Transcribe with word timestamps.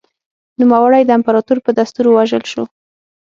نوموړی 0.59 1.03
د 1.05 1.11
امپراتور 1.17 1.57
په 1.65 1.71
دستور 1.79 2.05
ووژل 2.09 2.43
شو 2.51 2.63